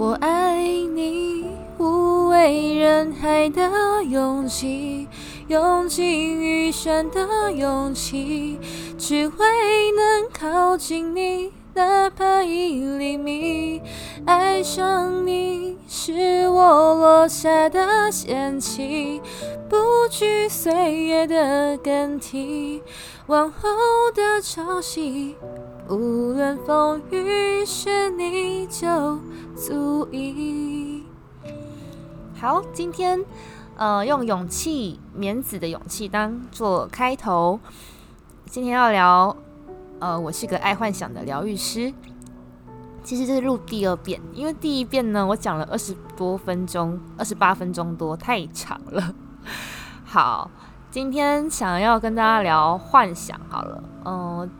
[0.00, 0.62] 我爱
[0.94, 1.44] 你，
[1.76, 5.08] 无畏人海的勇气，
[5.48, 8.60] 用尽余生的勇气，
[8.96, 11.52] 只为能靠近你。
[11.74, 13.82] 哪怕一厘米，
[14.24, 19.20] 爱上你是我落下的险棋，
[19.68, 19.76] 不
[20.08, 22.82] 惧岁月的更替，
[23.26, 23.68] 往后
[24.14, 25.34] 的朝夕，
[25.88, 29.18] 无论风雨，是你就
[29.56, 31.02] 足以。
[32.38, 33.24] 好，今天
[33.74, 37.58] 呃用勇气，棉子的勇气当做开头，
[38.44, 39.34] 今天要聊。
[40.00, 41.92] 呃，我是个爱幻想的疗愈师。
[43.02, 49.14] 其实这是录第二遍，因为第一遍呢，我讲了二十多分钟，二十八分钟多，太长了。
[50.04, 50.50] 好，
[50.90, 54.50] 今天想要跟大家聊幻想，好了，嗯，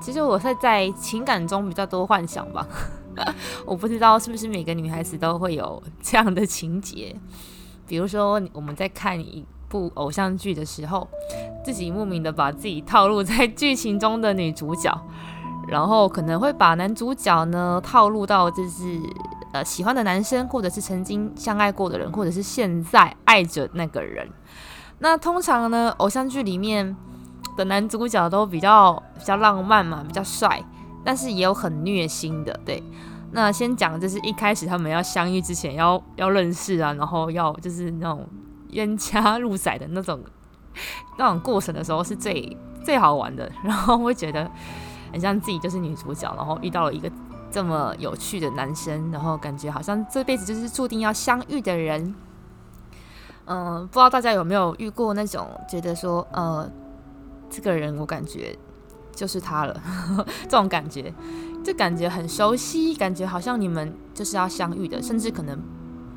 [0.00, 2.66] 其实我是在情感中比较多幻想吧。
[3.66, 7.14] 我不知道是不是每个女孩子都会有这样的情节，
[7.86, 9.44] 比如说我们在看一。
[9.70, 11.06] 部偶像剧的时候，
[11.62, 14.90] 自己莫名的把自己套路在剧情中的女主角，
[15.68, 18.98] 然后可能会把男主角呢套路到就是
[19.52, 24.26] 呃喜欢的男生，或者是曾经相爱过的人，或者是现在爱着那个人。
[25.00, 26.96] 那通常呢，偶像剧里面
[27.58, 30.64] 的男主角都比较比较浪漫嘛，比较帅，
[31.04, 32.58] 但是也有很虐心的。
[32.64, 32.82] 对，
[33.32, 38.26] 那先讲就是一开始他们要相遇之前要要认识啊，然后要就是那种。
[38.72, 40.20] 冤家路窄的那种
[41.16, 44.46] 那种过程的时候是最最好玩的，然后会觉得
[45.10, 47.10] 很像自己就是女主角，然后遇到了一个
[47.50, 52.14] 这么有趣的男生，然后感觉好像这辈子就是注定要相遇的人。
[53.46, 56.70] 嗯，不知道大家有没有遇过那种觉得说，呃，
[57.50, 58.56] 这个人我感觉
[59.12, 59.82] 就是他了，
[60.44, 61.12] 这种感觉，
[61.64, 65.58] 就感觉很熟悉，感觉好像你们就是要相遇的，甚至可能。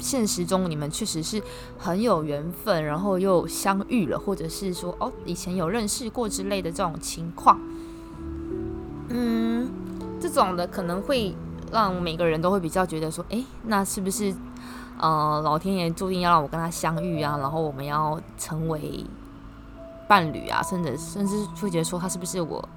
[0.04, 1.40] 现实中你们确实是
[1.78, 7.60] 很有缘分，然后又相遇了，或者是说哦以前有认识过之类的这种情况，
[9.10, 9.70] 嗯，
[10.20, 11.36] 这种的可能会
[11.72, 14.34] 让每个人都会比较觉得说，哎，那是不是
[14.98, 17.38] 呃老天爷注定要让我跟他相遇啊？
[17.38, 19.05] 然后我们要成为
[20.11, 22.67] 伴侣啊，甚至甚至会觉得说他是不是我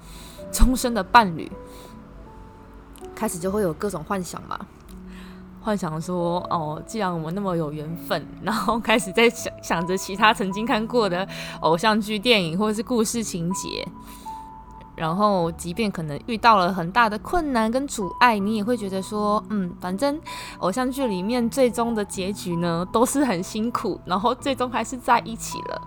[0.53, 1.51] 终身的伴侣？
[3.13, 4.57] 开始就会有各种幻想嘛。
[5.61, 11.27] 幻想说哦，既然我们那么有缘分，然后开始在想想着其他曾经看过的
[11.59, 13.85] 偶像剧、电影或者是故事情节，
[14.95, 20.17] 然后即便可能遇到了很大的困难跟阻碍，你也会觉得说，嗯，反正
[20.59, 25.81] 偶像剧里面最终的结局呢都是很辛苦，然后最终还是在一起了。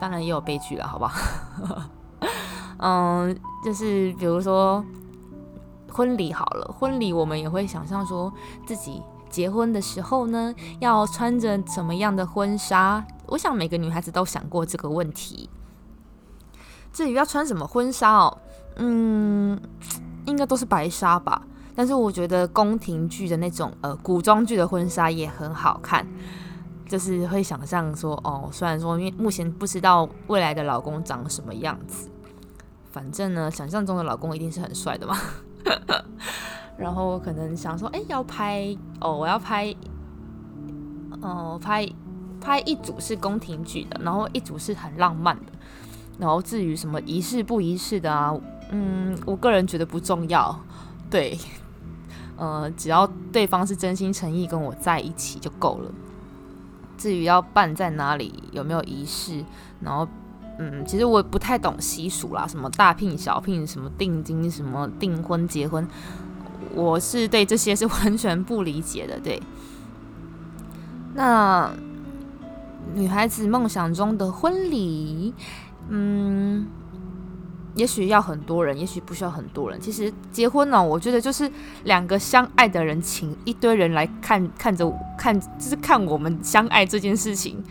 [0.00, 1.18] 当然也有悲剧了，好不好？
[2.78, 4.84] 嗯，就是比如说。
[5.90, 8.32] 婚礼好了，婚礼我们也会想象说
[8.64, 13.04] 自己结婚的时候呢，要穿着什么样的婚纱。
[13.26, 15.50] 我想每个女孩子都想过这个问题。
[16.92, 18.38] 至于要穿什么婚纱哦，
[18.76, 19.60] 嗯，
[20.26, 21.42] 应该都是白纱吧。
[21.74, 26.06] 但是我觉得宫廷剧的那种呃古装剧的婚纱也很好看，
[26.88, 32.08] 就是会想象说哦，虽然说因为目前不知道未来的老公长什么样子，
[32.90, 35.16] 反正呢，想象中的老公一定是很帅的嘛。
[36.78, 39.74] 然后我可能想说，哎，要拍哦，我要拍，
[41.20, 41.86] 哦，拍
[42.40, 45.52] 拍一组是宫廷剧的，然后一组是很浪漫的。
[46.18, 48.32] 然后至于什么仪式不仪式的啊，
[48.70, 50.58] 嗯，我个人觉得不重要。
[51.10, 51.36] 对，
[52.36, 55.90] 呃，只要对方是真心诚意跟我在一起就够了。
[56.98, 59.42] 至于要办在哪里，有没有仪式，
[59.80, 60.06] 然后。
[60.60, 65.86] 嗯，其实我不太懂习俗啦，什么大聘小聘，什么定金，什么订婚结婚，
[66.74, 69.20] 我是对这些是完全不理解的。
[69.20, 69.40] 对，
[71.14, 71.70] 那
[72.92, 75.32] 女孩子梦想中的婚礼，
[75.90, 76.66] 嗯，
[77.78, 79.80] 也许要很多人，也许不需要很多人。
[79.80, 81.50] 其实结婚呢，我觉得就是
[81.84, 87.62] 两个相爱的人，请一堆人来看，看着看，就是看我们相爱这件事情。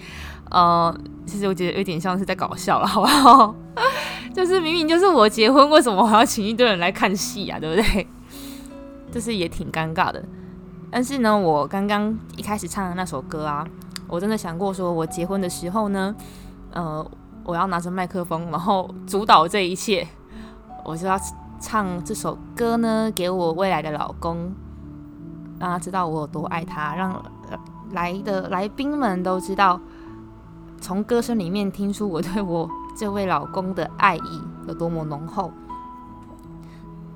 [0.49, 3.53] 呃，其实我觉得有点像是在搞笑了，好不好？
[4.33, 7.59] 就是明明就是我结婚，为什么还要请一堆人来看戏啊？
[7.59, 8.07] 对不对？
[9.11, 10.23] 就是也挺尴尬的。
[10.89, 13.67] 但是呢，我刚刚一开始唱的那首歌啊，
[14.07, 16.15] 我真的想过说，我结婚的时候呢，
[16.71, 17.05] 呃，
[17.47, 20.05] 我要拿着麦克风，然后主导这一切，
[20.83, 21.17] 我就要
[21.61, 24.53] 唱这首歌呢，给我未来的老公，
[25.57, 27.23] 让他知道我有多爱他，让
[27.93, 29.79] 来的来宾们都知道。
[30.79, 35.49] 从歌声里面听出我对我这位老公的爱意有多么浓厚，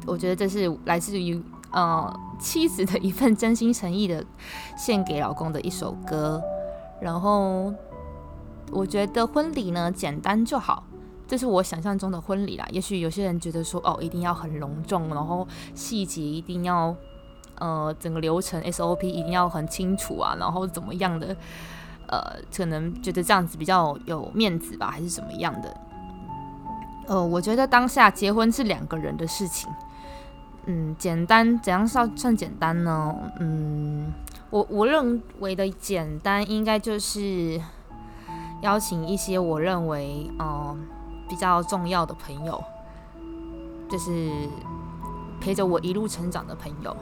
[0.07, 4.25] 我觉得这是来自于呃妻子的一份真心诚意的
[4.75, 6.41] 献给老公的一首歌。
[6.99, 7.73] 然后
[8.71, 10.83] 我觉得婚礼呢简单就好，
[11.27, 12.65] 这是我想象中的婚礼啦。
[12.71, 16.95] 也许有些人觉得说哦一定要很隆重，然后细节一定要
[17.59, 21.35] 呃整个流程 SOP 一定要很清楚啊，然后怎么样的
[22.07, 22.19] 呃
[22.55, 25.77] 可能觉得这样子比较有面子吧，还是怎么样的？
[27.07, 29.69] 呃，我觉得当下结婚是两个人的事情。
[30.65, 33.15] 嗯，简单怎样算算简单呢？
[33.39, 34.13] 嗯，
[34.51, 37.59] 我我认为的简单，应该就是
[38.61, 40.77] 邀请一些我认为嗯
[41.29, 42.63] 比较重要的朋友，
[43.89, 44.31] 就是
[45.39, 46.95] 陪着我一路成长的朋友，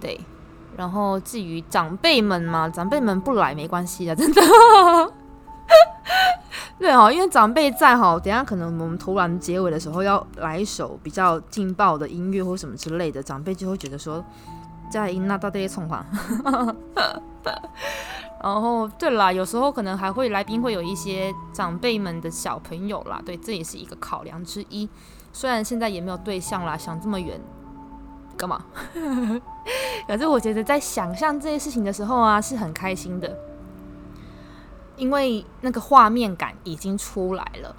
[0.00, 0.20] 对。
[0.76, 4.40] 然后至于长辈们嘛，长辈们不来没关系的， 真的。
[6.78, 14.24] 对哦，因为长辈在哈，等下可能我们突然结尾的时候要来一首比较劲爆的音乐或什么之类的，长辈就会觉得说，
[14.90, 16.06] 在那到底冲话。
[18.42, 24.88] 然后对啦，有时候可能还会来宾会有一些长辈们的小朋友啦，对，这也是一个考量之一。
[25.32, 27.40] 虽然现在也没有对象啦，想这么远
[28.36, 28.64] 干嘛？
[30.08, 33.36] 可是我觉得在想象这些事情的时候啊，是很开心的。
[34.96, 37.74] 因为那个画面感已经出来了，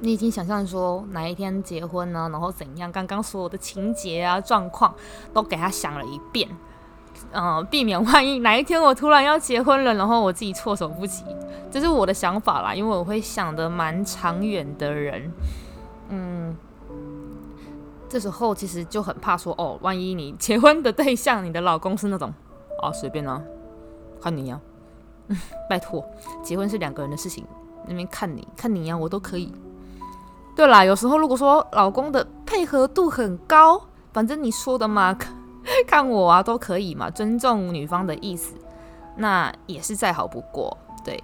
[0.00, 2.28] 你已经想象说哪一天结婚呢？
[2.32, 2.90] 然后怎样？
[2.90, 4.94] 刚刚所有的情节啊、状况
[5.32, 6.48] 都给他想了一遍，
[7.32, 11.24] 嗯，避免万一哪一天我突然要结婚了，然后我自己措手不及，
[11.70, 12.74] 这是我的想法啦。
[12.74, 15.30] 因为我会想的蛮长远的人，
[16.08, 16.56] 嗯，
[18.08, 22.32] 这时候其实就很怕说哦，万一你结婚的对象，你的老公是那种
[22.82, 23.40] 啊，随便啊，
[24.20, 24.60] 看你呀。
[25.28, 25.36] 嗯
[25.70, 26.04] 拜托，
[26.42, 27.44] 结婚是两个人的事情，
[27.86, 29.52] 那边看你看你呀，我都可以。
[30.56, 33.80] 对啦，有时候如果说老公的配合度很高，
[34.12, 35.16] 反正你说的嘛，
[35.84, 38.54] 看我啊都可以嘛，尊重女方的意思，
[39.16, 40.76] 那也是再好不过。
[41.04, 41.22] 对，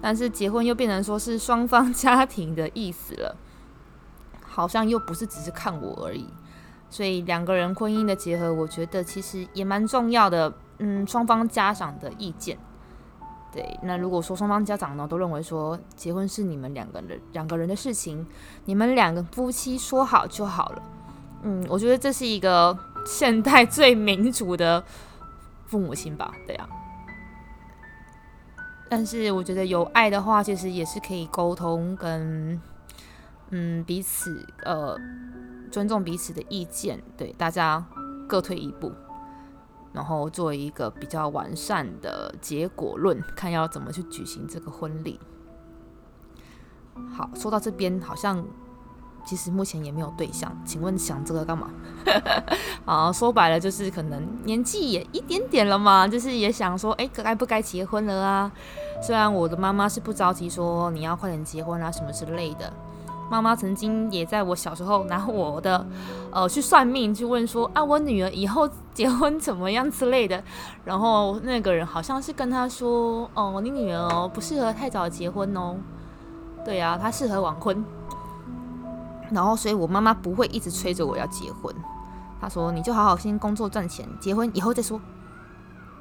[0.00, 3.36] 但是结婚又变成说是双方家庭的意思了，
[4.42, 6.26] 好像又不是只是看我而已。
[6.88, 10.52] 所以两个人婚姻的结合，我觉得其实也蛮重要的。
[10.82, 12.56] 嗯，双方家长的意见。
[13.52, 18.26] 对，那如果说双方家长呢都认为说结婚是你们两个人两个人的事情，
[18.64, 20.82] 你们两个夫妻说好就好了。
[21.42, 22.74] 嗯，我觉得这是一个
[23.04, 24.82] 现代最民主的
[25.66, 26.68] 父母亲吧， 对呀。
[28.88, 32.60] 但是我觉得有爱的话，其实也是可以沟通跟
[33.50, 34.96] 嗯彼此呃
[35.70, 37.84] 尊重彼此的意见，对大家
[38.28, 38.92] 各退一步。
[39.92, 45.18] 然后做一个比较完善的结果论，看要怎么去举行这个婚礼。
[47.12, 48.46] 好，说到这边，好像
[49.24, 51.70] 其实目前也没有对象，请问想这个干嘛？
[52.84, 58.50] 好，说白了就是可能年纪也一点点了嘛，就是也想说，哎，该不该结婚了啊？
[59.02, 62.72] 虽然我的妈妈是不着急说你要快点结婚啊什么之类的。
[63.30, 65.86] 妈妈曾经也在我小时候拿我的，
[66.32, 70.42] 呃，去算命，去问说啊，我女儿以后结婚怎么样之类的。
[70.84, 75.76] 然后那个人好像是跟他说，哦，你女儿哦不适合太早结婚哦，
[76.64, 77.84] 对呀，她适合晚婚。
[79.30, 81.74] 然后所以我妈妈不会一直催着我要结婚，
[82.40, 85.00] 她说你就好好先工作赚钱，结婚以后再说，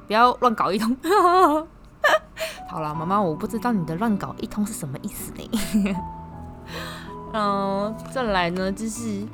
[0.08, 0.96] 不要乱搞一通。
[2.70, 5.96] 好了，妈妈，我不知道你的乱搞一通是什么意思呢？
[7.34, 9.26] 嗯，再来呢，就是，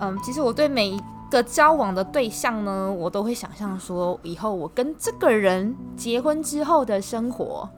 [0.00, 7.68] 嗯，其实我对每一个交往的对象呢，我都会想象说，以后我跟这个人结婚之后的生活，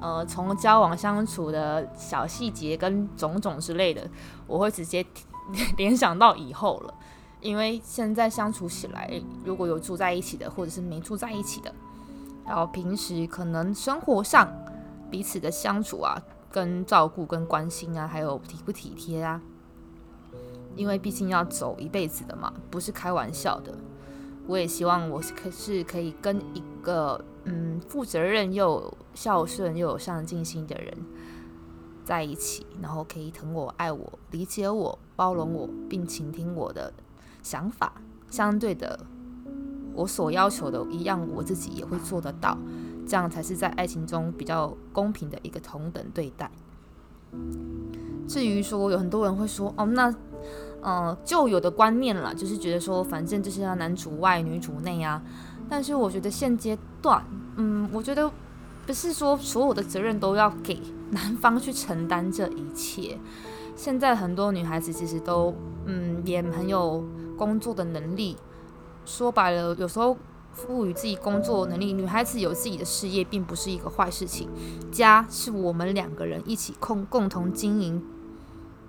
[0.00, 4.08] 呃，从交往相处的小细节跟种种之类的，
[4.46, 5.04] 我会直接
[5.76, 6.94] 联想到以后了。
[7.40, 11.72] 因为现在相处起来，如果有住在一起的，或者是没住在一起的，
[12.44, 14.52] 然后平时可能生活上
[15.10, 16.20] 彼此的相处啊。
[16.50, 19.38] 跟照顾、跟关心啊，还有体不体贴啊，
[20.74, 23.74] 因为毕竟要走一辈子的嘛，不是开玩笑的。
[24.46, 30.96] 我也希望我是可是可以跟一个嗯负责任又孝顺又有上进心的人
[32.04, 36.92] 在一起，然后可以疼我、爱我、理解我、包容我，并倾听我的
[37.42, 37.92] 想法。
[38.30, 39.00] 相对的，
[39.94, 42.56] 我所要求的一样，我自己也会做得到。
[43.06, 46.50] 这样才是在爱情中比较公平的一个同等对待。
[48.26, 50.14] 至于说有很多人会说哦，那
[50.82, 55.22] 呃旧有的观念了，就是觉得说反正就是要男主外女主内啊。
[55.70, 57.24] 但是我觉得现阶段，
[57.56, 58.30] 嗯，我觉得
[58.88, 60.80] 不是说所有的责任都要给
[61.12, 63.18] 男方去承担这一切。
[63.76, 65.54] 现在很多女孩子其实都
[65.84, 67.04] 嗯也很有
[67.36, 68.38] 工作的能力。
[69.04, 70.16] 说白了，有时候
[70.52, 74.48] 赋予自己工作能力，女孩子有自己的事业，并不是一个坏事情。
[74.90, 78.02] 家是我们两个人一起共共同经营、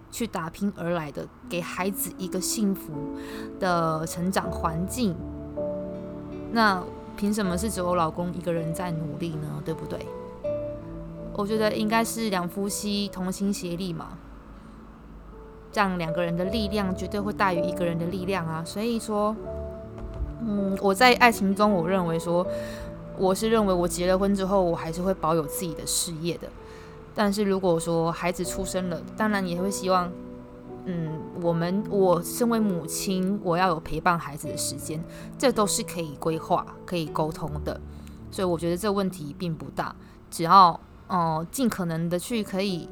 [0.10, 2.94] 去打拼而来的，给孩子一个幸福
[3.60, 5.14] 的成长环境。
[6.54, 6.82] 那
[7.20, 9.62] 凭什么是只有老公一个人在努力呢？
[9.66, 10.00] 对不对？
[11.34, 14.18] 我觉得应该是两夫妻同心协力嘛，
[15.70, 18.64] 这样两个人的力量绝对会大于一个人的力量啊。
[18.66, 19.36] 所以说。
[20.42, 22.48] 嗯，我在爱情中，我认为说，
[23.18, 26.48] 我是认为我结了婚之后，我还是会保有自己的事业的。
[27.14, 30.10] 但是如果说孩子出生了，当然也会希望，
[30.86, 35.04] 嗯，我们我身为母亲，我要有陪伴孩子的时间，
[35.38, 37.80] 这都是可以规划、可以沟通的。
[38.32, 39.96] 所以我觉得这问题并不大，
[40.30, 42.90] 只要哦尽可能的去可以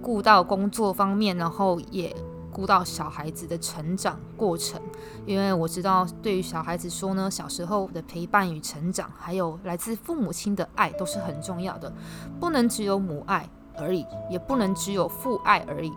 [0.00, 2.14] 顾到工作方面，然后也。
[2.50, 4.80] 顾到小孩子的成长过程，
[5.26, 11.92] 因为我知道，对于小孩子说呢，小时候的陪伴与成长，还有来自父母亲的爱，都是很重要的，
[12.40, 15.92] 不能只有母爱而已，也不能只有父爱而已。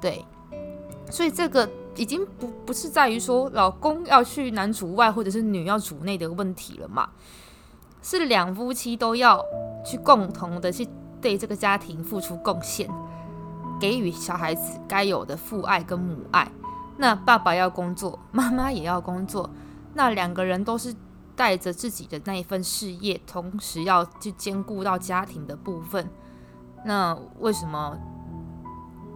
[0.00, 0.24] 对，
[1.10, 7.08] 所以这个已经不不是在于说老公要去男主外，或者是女要主内的问题了嘛，
[8.02, 9.44] 是两夫妻都要
[9.84, 10.88] 去共同的去
[11.20, 12.88] 对这个家庭付出贡献。
[13.80, 16.50] 给予小孩子该有的父爱跟母爱，
[16.96, 19.48] 那爸爸要工作，妈妈也要工作，
[19.94, 20.92] 那两个人都是
[21.36, 26.10] 带着自己的那一份事业，同时要去兼顾到家庭的部分。
[26.84, 27.96] 那为什么，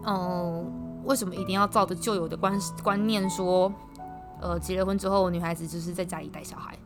[0.06, 3.72] 嗯，为什么一定要照着旧有的观观念说，
[4.40, 6.78] 呃，结了婚之后，女孩子就是在家里带小孩，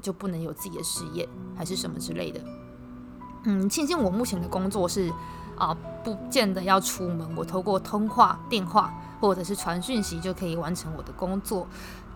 [0.00, 2.40] 就不能有自己的事业，还是什么之类的？
[3.44, 5.12] 嗯，庆幸我目前的工作是
[5.56, 11.66] 啊，不见得要出门，我透过通话、电话或者是传讯息就可以完成我的工作。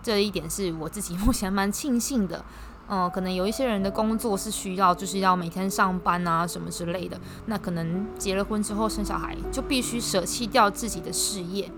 [0.01, 2.43] 这一点是我自己目前蛮庆幸的。
[2.89, 11.71] 嗯，可能有一些人的工作是需要，就是要每天上班啊什么之类的，那可能结了婚之后生小孩就必须舍弃掉自己的事业。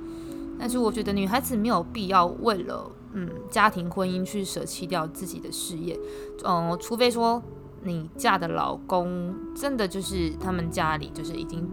[0.59, 5.99] 但是我觉得女孩子没有必要为了嗯家庭婚姻去舍弃掉自己的事业。
[6.43, 7.41] 嗯，除非说。
[7.81, 11.65] 你嫁的老公真的就是他们家里就是已经，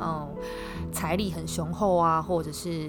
[0.00, 0.28] 嗯，
[0.92, 2.88] 财力很雄厚啊，或者是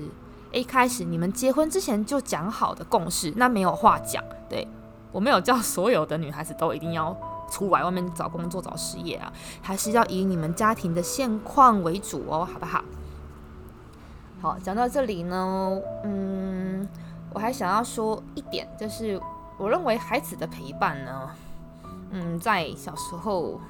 [0.51, 4.23] 一开始你们结婚之前就讲好的共识，那没有话讲。
[4.47, 4.67] 对
[5.11, 7.15] 我没有叫所有的女孩子都一定要
[7.49, 12.83] 出来外面找工作找事业啊，还是要以你们家庭的现况为主哦，好不好？
[14.41, 16.87] 好，讲到这里呢，嗯，
[17.33, 19.21] 我还想要说一点，就是
[19.57, 21.29] 我认为孩子的陪伴呢。
[22.13, 23.61] 嗯，在小时候，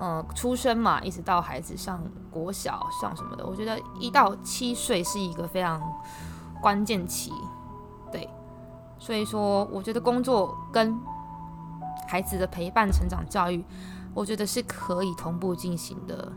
[0.00, 5.80] 呃，出生嘛，一直到孩子上国小上什么的，我觉得一到七岁是一个非常
[6.60, 7.30] 关键期，
[8.10, 8.28] 对，
[8.98, 10.98] 所以说，我觉得工作跟
[12.08, 13.64] 孩子的陪伴、成长、教育，
[14.14, 16.32] 我觉得是可以同步进行的，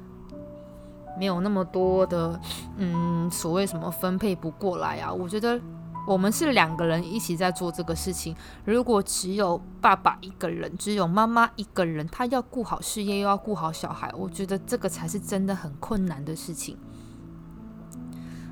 [1.17, 2.39] 没有那么多的，
[2.77, 5.59] 嗯，所谓什么分配不过来啊，我觉得。
[6.07, 8.35] 我们是两个人一起在做这个事情。
[8.65, 16.75] 如果只有爸爸一个人，只有妈妈一个人，他要顾好事业又要顾好小孩，我觉得这个才是真的很困难的事情。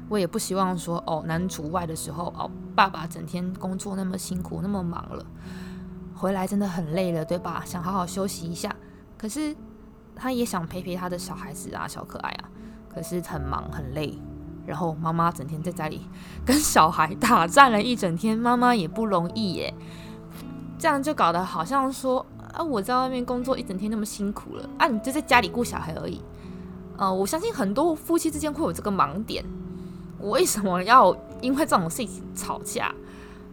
[0.10, 5.26] 我也不希望说，哦，男主外的时候，哦，爸爸整天工作那么辛苦，那么忙了，
[6.16, 7.64] 回来真的很累了，对吧？
[7.66, 8.76] 想好好休息一下，
[9.18, 9.56] 可是
[10.16, 12.50] 他也想陪陪他的小孩子啊，小可爱啊，
[12.94, 14.18] 可是很忙很累。
[14.66, 16.02] 然后妈妈整天在家里
[16.46, 19.74] 跟小孩打战了一整天，妈妈也不容易耶。
[20.78, 26.22] 这样就搞得好像说啊，我在外面工作一整天那么辛苦了啊，你就在家里顾小孩而已。
[26.98, 29.46] 呃，我相信很多夫妻之间会有这个盲点。
[30.20, 32.94] 我为什么要因为这种事情吵架？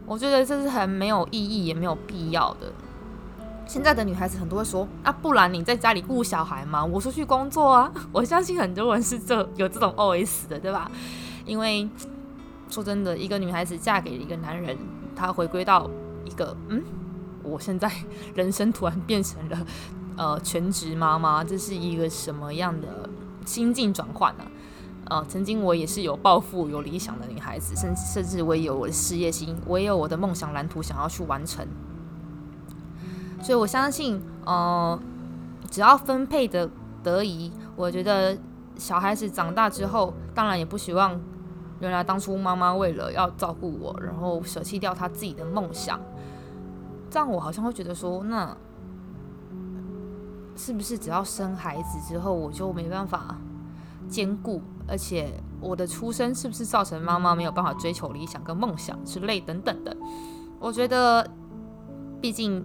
[0.07, 2.73] 我觉得这是很没有意义也没有必要的。
[3.67, 7.91] 现在的女孩子很多会说啊，不然你在家里顾小孩嘛，我出去工作啊。
[8.13, 10.91] 我相信很多人是这有这种 OS 的，对吧？
[11.47, 11.89] 因为
[12.69, 14.77] 说真的，一个女孩子嫁给了一个男人，
[15.17, 15.89] 她回归到
[16.27, 16.83] 一个嗯，
[17.43, 17.91] 我现在
[18.35, 19.67] 人生突然变成了
[20.17, 23.09] 呃全职妈妈，这是一个什么样的
[23.47, 24.45] 心境转换呢？
[25.07, 31.67] 呃，曾经我也是有抱负、有理想的女孩子，甚甚至我也有我的事业心，我也有我的梦想蓝图想要去完成。
[33.43, 34.99] 所以，我相信，呃，
[35.71, 36.71] 只要分配的
[37.03, 38.37] 得宜，我觉得
[38.77, 41.21] 小孩子长大之后，当然也不希望
[41.81, 46.01] 原来当初妈妈为了要照顾我，然后舍弃掉她自己的梦想。
[47.11, 48.57] 这样我好像会觉得说，那
[50.57, 53.37] 是不是只要生孩子之后，我就没办法
[54.09, 59.97] 兼顾，而且我的出生是不是造成妈妈没有办法追求理想跟梦想之类等等的？
[60.59, 61.29] 我觉得，
[62.21, 62.65] 毕竟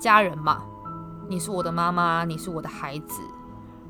[0.00, 0.62] 家人嘛，
[1.28, 3.20] 你是我的妈妈，你是我的孩子。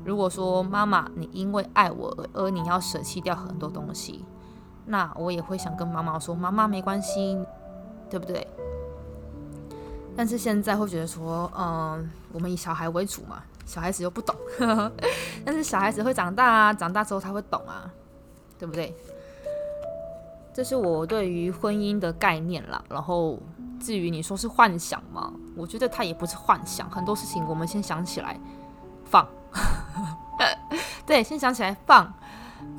[0.03, 4.23] 如果说妈妈，你因为爱我而你要舍弃掉很多东西，
[4.85, 7.37] 那我也会想跟妈妈说，妈妈没关系，
[8.09, 8.47] 对不对？
[10.15, 14.33] 但是现在会觉得说，嗯，我们以小孩为主嘛，小孩子又不懂，
[15.45, 17.91] 但是小孩子会长大啊，长大之后他会懂啊，
[18.57, 18.95] 对不对？
[20.53, 22.81] 这是我对于婚姻的概念啦。
[22.89, 23.37] 然后
[23.79, 28.39] 至于你说是幻想嘛，我觉得它也不是幻想，很多事情我们先想起来
[29.03, 29.27] 放。
[31.05, 32.11] 对，先想起来放，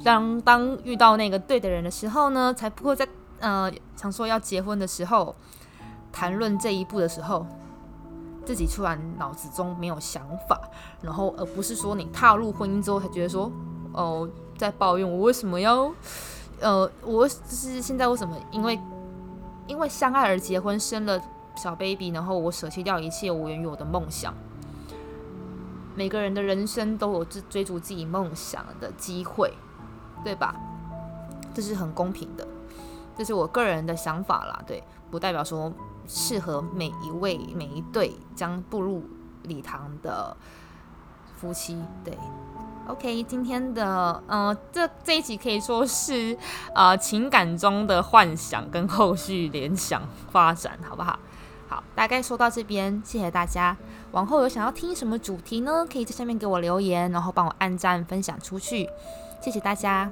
[0.02, 3.06] 当当遇到那个对的人的时候呢，才不会在
[3.40, 5.36] 呃想说要结婚的时候
[6.10, 7.46] 谈论这一步的时候，
[8.48, 10.58] 自己突然脑子中没有想法，
[11.02, 13.52] 然后而不是说你踏入婚姻之后才觉得说
[13.92, 14.26] 哦
[14.56, 15.92] 在抱怨我为什么要
[16.58, 18.80] 呃我就是现在为什么因为
[19.66, 21.20] 因为相爱而结婚生了
[21.56, 24.32] 小 baby，然后我舍弃掉一切我源于我的梦想。
[25.94, 29.52] 每个人的人生都有追追逐自己梦想的机会，
[30.24, 30.56] 对吧？
[31.52, 32.48] 这是很公平的，
[33.18, 34.62] 这是我个人的想法啦。
[34.64, 35.72] 对，不代表说
[36.06, 39.02] 适合每一位每一对将步入
[39.42, 40.36] 礼堂的
[41.36, 41.82] 夫妻。
[42.04, 42.16] 对
[42.86, 46.38] ，OK，今天的呃这这一集可以说是
[46.74, 51.18] 呃情感中的幻想跟后续联想发展，好不好？
[51.68, 53.76] 好，大概说到这边，谢谢大家。
[54.12, 55.86] 往后有想要听什么主题呢？
[55.92, 58.88] 可以在下面给我留言，然后帮我按赞分享出去。
[59.42, 60.10] 谢谢大家。